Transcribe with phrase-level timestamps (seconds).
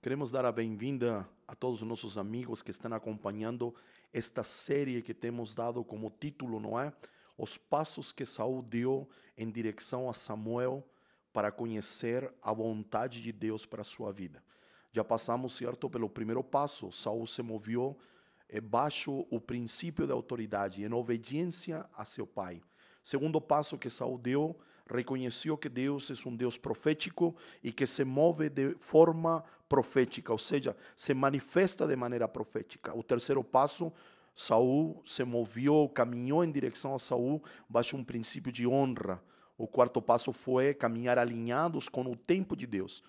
[0.00, 3.74] Queremos dar a bem-vinda a todos os nossos amigos que estão acompanhando
[4.12, 6.92] esta série que temos dado como título, não é?
[7.36, 10.86] Os passos que Saul deu em direção a Samuel
[11.32, 14.40] para conhecer a vontade de Deus para a sua vida.
[14.92, 16.92] Já passamos, certo, pelo primeiro passo.
[16.92, 17.98] Saul se moveu
[18.48, 22.62] eh, baixo o princípio da autoridade, em obediência a seu pai.
[23.02, 24.56] Segundo passo que Saul deu,
[24.90, 30.38] reconheceu que Deus é um Deus profético e que se move de forma profética, ou
[30.38, 32.96] seja, se manifesta de maneira profética.
[32.96, 33.92] O terceiro passo,
[34.34, 39.22] Saul se moveu, caminhou em direção a Saul baixo um princípio de honra.
[39.56, 43.02] O quarto passo foi caminhar alinhados com o tempo de Deus.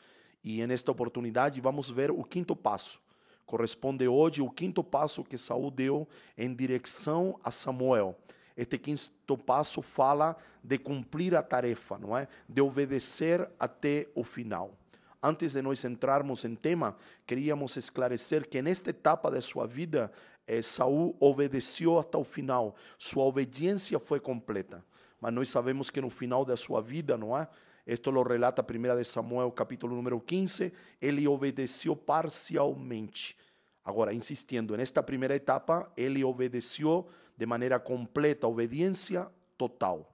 [0.43, 2.99] E nesta oportunidade vamos ver o quinto passo.
[3.45, 6.07] Corresponde hoje o quinto passo que Saul deu
[6.37, 8.17] em direção a Samuel.
[8.59, 12.27] Este quinto passo fala de cumprir a tarefa, não é?
[12.45, 14.77] De obedecer até o final.
[15.23, 20.11] Antes de nós entrarmos em tema, queríamos esclarecer que nesta etapa de sua vida,
[20.45, 22.75] eh, Saul obedeceu até o final.
[22.97, 24.83] Sua obediência foi completa.
[25.21, 27.47] Mas nós sabemos que no final da sua vida, não é?
[27.87, 33.37] Esto lo relata 1 de Samuel, capítulo número 15, ele obedeceu parcialmente.
[33.83, 39.27] Agora, insistindo, nesta primeira etapa, ele obedeceu de maneira completa, obediência
[39.57, 40.13] total.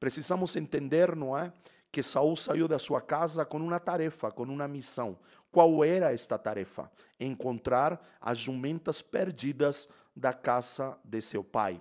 [0.00, 1.52] Precisamos entender, não é,
[1.90, 5.18] que Saul saiu da sua casa com uma tarefa, com uma missão.
[5.50, 6.90] Qual era esta tarefa?
[7.20, 11.80] Encontrar as jumentas perdidas da casa de seu pai.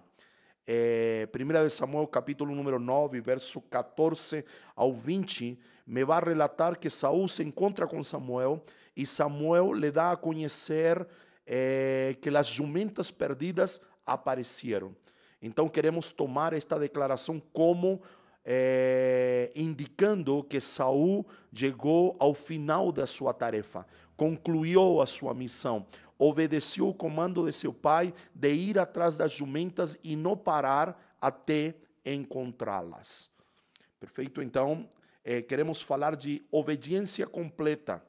[0.67, 4.45] É, 1 Samuel, capítulo número 9, verso 14
[4.75, 5.57] ao 20,
[5.91, 8.63] me vai relatar que Saul se encontra com Samuel
[8.95, 11.05] e Samuel lhe dá a conhecer
[11.45, 14.95] é, que as jumentas perdidas apareceram.
[15.41, 18.01] Então queremos tomar esta declaração como
[18.45, 25.85] é, indicando que Saul chegou ao final da sua tarefa, concluiu a sua missão,
[26.17, 31.75] obedeceu o comando de seu pai de ir atrás das jumentas e não parar até
[32.05, 33.29] encontrá-las.
[33.99, 34.41] Perfeito?
[34.41, 34.87] Então,
[35.23, 38.03] é, queremos falar de obediência completa.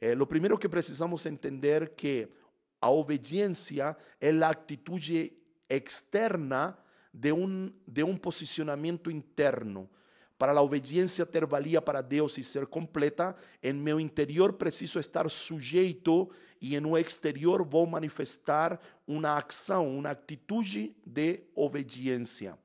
[0.00, 2.28] É, o primeiro que precisamos entender que
[2.80, 5.32] a obediência é a atitude
[5.68, 6.78] externa
[7.12, 9.90] de um, de um posicionamento interno.
[10.38, 15.28] Para a obediência ter valia para Deus e ser completa, em meu interior preciso estar
[15.28, 22.56] sujeito e no exterior vou manifestar uma ação, uma atitude de obediência.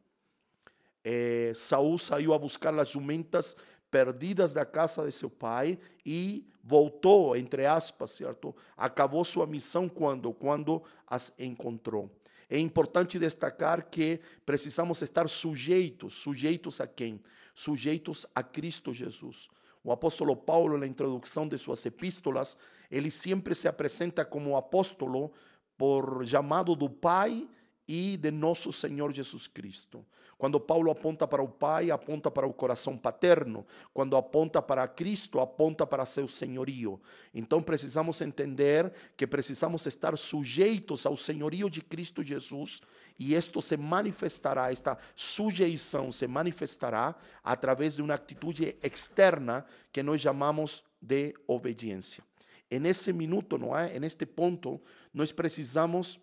[1.04, 3.58] É, Saul saiu a buscar as jumentas
[3.92, 8.56] perdidas da casa de seu pai e voltou, entre aspas, certo?
[8.78, 10.34] Acabou sua missão quando?
[10.34, 12.10] Quando as encontrou.
[12.50, 17.22] É importante destacar que precisamos estar sujeitos, sujeitos a quem?
[17.54, 19.48] Sujeitos a Cristo Jesus.
[19.84, 22.58] O apóstolo Paulo, na introdução de suas epístolas,
[22.90, 25.32] ele sempre se apresenta como apóstolo
[25.78, 27.48] por chamado do Pai
[27.88, 30.06] e de nosso Senhor Jesus Cristo.
[30.38, 33.66] Quando Paulo aponta para o Pai, aponta para o coração paterno.
[33.94, 37.00] Quando aponta para Cristo, aponta para seu senhorio.
[37.34, 42.82] Então precisamos entender que precisamos estar sujeitos ao senhorio de Cristo Jesus
[43.18, 50.20] e isto se manifestará, esta sujeição se manifestará através de uma atitude externa que nós
[50.20, 52.24] chamamos de obediência.
[52.70, 54.00] Nesse minuto, não é?
[54.00, 54.82] Neste ponto,
[55.14, 56.20] nós precisamos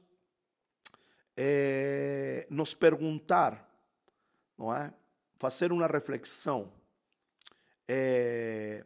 [1.42, 3.66] é, nos perguntar,
[4.58, 4.92] não é?
[5.38, 6.70] Fazer uma reflexão.
[7.88, 8.84] É,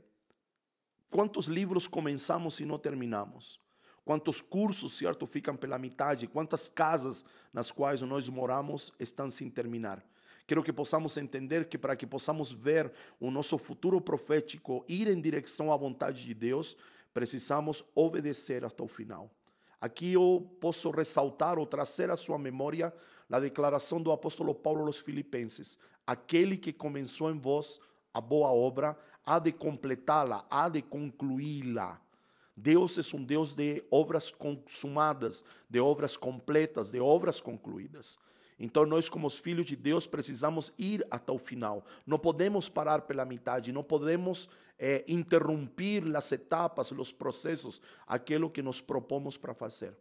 [1.10, 3.58] quantos livros começamos e não terminamos?
[4.04, 6.28] Quantos cursos, certo, ficam pela metade?
[6.28, 10.00] Quantas casas nas quais nós moramos estão sem terminar?
[10.46, 15.20] Quero que possamos entender que para que possamos ver o nosso futuro profético ir em
[15.20, 16.76] direção à vontade de Deus,
[17.12, 19.28] precisamos obedecer até o final.
[19.84, 22.90] Aqui eu posso ressaltar ou trazer à sua memória
[23.30, 27.78] a declaração do apóstolo Paulo aos Filipenses: aquele que começou em vós
[28.14, 28.96] a boa obra,
[29.26, 32.00] há de completá-la, há de concluí-la.
[32.56, 38.18] Deus é um Deus de obras consumadas, de obras completas, de obras concluídas.
[38.58, 41.84] Então, nós, como os filhos de Deus, precisamos ir até o final.
[42.06, 44.48] Não podemos parar pela metade, não podemos
[44.78, 49.96] é, interromper as etapas, os processos, aquilo que nos propomos para fazer.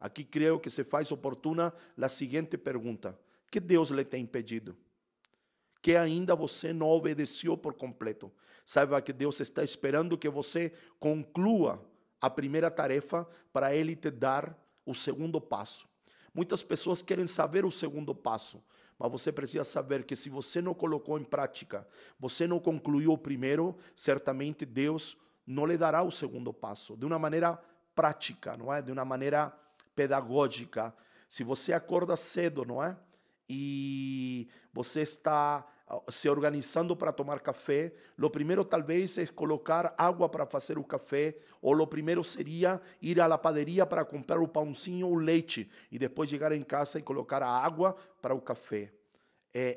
[0.00, 3.18] Aqui creio que se faz oportuna a seguinte pergunta:
[3.50, 4.76] que Deus lhe tem pedido?
[5.80, 8.32] Que ainda você não obedeceu por completo.
[8.64, 11.84] Saiba que Deus está esperando que você conclua
[12.20, 15.88] a primeira tarefa para Ele te dar o segundo passo.
[16.34, 18.62] Muitas pessoas querem saber o segundo passo,
[19.02, 21.84] mas você precisa saber que se você não colocou em prática,
[22.20, 27.18] você não concluiu o primeiro, certamente Deus não lhe dará o segundo passo, de uma
[27.18, 27.60] maneira
[27.96, 28.80] prática, não é?
[28.80, 29.52] De uma maneira
[29.96, 30.94] pedagógica.
[31.28, 32.96] Se você acorda cedo, não é?
[33.48, 35.66] E você está
[36.08, 41.36] se organizando para tomar café, o primeiro talvez é colocar água para fazer o café,
[41.60, 46.30] ou o primeiro seria ir à padaria para comprar o pãozinho ou leite, e depois
[46.30, 48.92] chegar em casa e colocar a água para o café.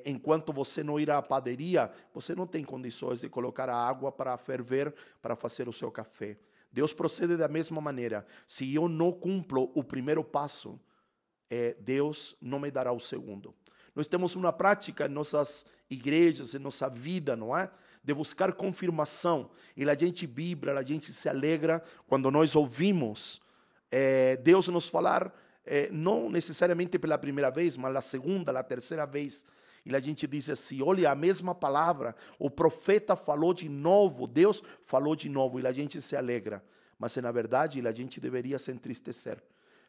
[0.05, 4.37] Enquanto você não ir à padaria, você não tem condições de colocar a água para
[4.37, 6.37] ferver para fazer o seu café.
[6.71, 8.25] Deus procede da mesma maneira.
[8.47, 10.79] Se eu não cumpro o primeiro passo,
[11.49, 13.53] é, Deus não me dará o segundo.
[13.95, 17.71] Nós temos uma prática em nossas igrejas, em nossa vida, não é?
[18.03, 19.49] De buscar confirmação.
[19.75, 23.41] E a gente vibra, a gente se alegra quando nós ouvimos
[23.89, 25.33] é, Deus nos falar,
[25.65, 29.45] é, não necessariamente pela primeira vez, mas a segunda, a terceira vez.
[29.85, 34.61] E a gente diz assim: olha, a mesma palavra, o profeta falou de novo, Deus
[34.83, 36.61] falou de novo, e a gente se alegra.
[36.99, 39.41] Mas na verdade, a gente deveria se entristecer,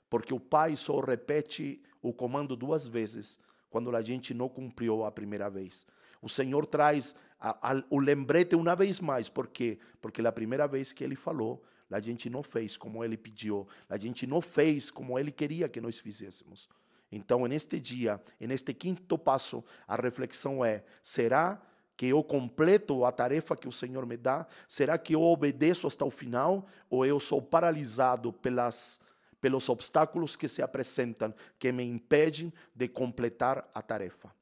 [0.09, 3.39] porque o pai só repete o comando duas vezes
[3.71, 5.87] quando a gente não cumpriu a primeira vez.
[6.23, 9.79] O Senhor traz a, a, o lembrete uma vez mais, por quê?
[10.01, 13.97] Porque a primeira vez que ele falou, a gente não fez como ele pediu, a
[13.97, 16.69] gente não fez como ele queria que nós fizéssemos.
[17.11, 21.63] Então, neste dia, neste quinto passo, a reflexão é: será
[21.97, 24.47] que eu completo a tarefa que o Senhor me dá?
[24.69, 26.67] Será que eu obedeço até o final?
[26.91, 29.01] Ou eu sou paralisado pelas
[29.47, 34.35] pelos obstáculos que se apresentam, que me impedem de completar a tarefa.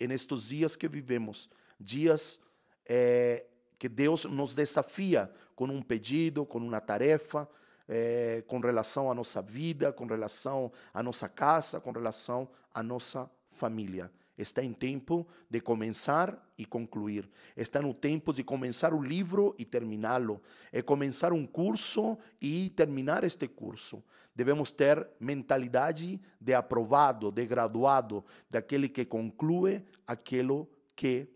[0.00, 2.40] E nestes dias que vivemos, dias
[2.86, 3.44] é,
[3.78, 7.46] que Deus nos desafia com um pedido, com uma tarefa,
[7.86, 13.30] é, com relação à nossa vida, com relação à nossa casa, com relação à nossa
[13.50, 14.10] família.
[14.38, 17.28] Está em tempo de começar e concluir.
[17.56, 20.40] Está no tempo de começar o livro e terminá-lo.
[20.70, 24.00] É começar um curso e terminar este curso.
[24.32, 31.26] Devemos ter mentalidade de aprovado, de graduado, daquele que conclui aquilo que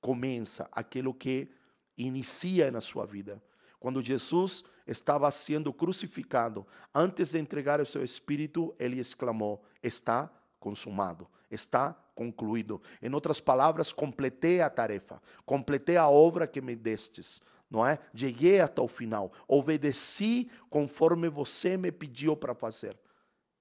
[0.00, 1.50] começa, aquilo que
[1.98, 3.42] inicia na sua vida.
[3.80, 6.64] Quando Jesus estava sendo crucificado,
[6.94, 12.82] antes de entregar o seu espírito, ele exclamou: Está consumado, está concluído.
[13.00, 17.40] Em outras palavras, completei a tarefa, completei a obra que me destes,
[17.70, 18.00] não é?
[18.12, 22.98] Cheguei até o final, obedeci conforme você me pediu para fazer.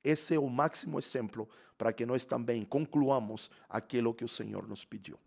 [0.03, 1.47] Esse é o máximo exemplo
[1.77, 5.19] para que nós também concluamos aquilo que o Senhor nos pediu.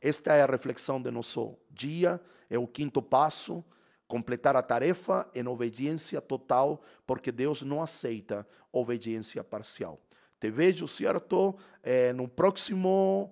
[0.00, 3.64] Esta é a reflexão de nosso dia, é o quinto passo
[4.10, 10.00] completar a tarefa em obediência total, porque Deus não aceita obediência parcial.
[10.40, 13.30] Te vejo, certo, é, no, próximo,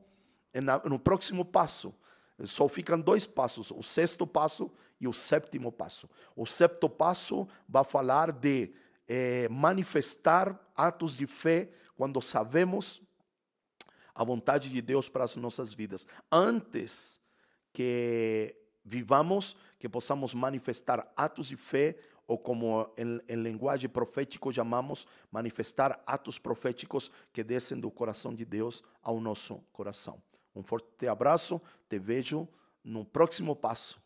[0.84, 1.94] no próximo passo.
[2.44, 4.70] Só ficam dois passos, o sexto passo
[5.00, 6.08] e o sétimo passo.
[6.36, 8.72] O sétimo passo vai falar de
[9.08, 13.02] é, manifestar atos de fé quando sabemos
[14.14, 16.06] a vontade de Deus para as nossas vidas.
[16.30, 17.20] Antes
[17.72, 18.54] que
[18.88, 21.96] vivamos, que possamos manifestar atos de fé
[22.26, 28.44] ou como em, em linguagem profética chamamos, manifestar atos proféticos que descem do coração de
[28.44, 30.22] Deus ao nosso coração.
[30.54, 32.48] Um forte abraço, te vejo
[32.82, 34.00] no próximo passo.